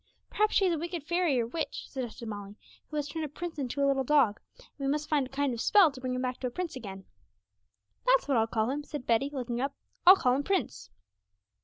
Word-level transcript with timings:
'Perhaps 0.31 0.55
she 0.55 0.65
is 0.65 0.73
a 0.73 0.79
wicked 0.79 1.03
fairy 1.03 1.39
or 1.39 1.45
witch,' 1.45 1.87
suggested 1.87 2.27
Molly, 2.27 2.55
'who 2.87 2.95
has 2.95 3.07
turned 3.07 3.23
a 3.23 3.27
prince 3.29 3.59
into 3.59 3.83
a 3.83 3.85
little 3.85 4.03
dog, 4.03 4.39
and 4.57 4.69
we 4.79 4.87
must 4.87 5.07
find 5.07 5.27
a 5.27 5.29
kind 5.29 5.53
of 5.53 5.61
spell 5.61 5.91
to 5.91 6.01
bring 6.01 6.15
him 6.15 6.23
back 6.23 6.39
to 6.39 6.47
a 6.47 6.49
prince 6.49 6.75
again.' 6.75 7.05
'That's 8.07 8.27
what 8.27 8.35
I'll 8.35 8.47
call 8.47 8.71
him,' 8.71 8.83
said 8.83 9.05
Betty, 9.05 9.29
looking 9.31 9.61
up; 9.61 9.75
'I'll 10.07 10.15
call 10.15 10.35
him 10.35 10.41
Prince.' 10.43 10.89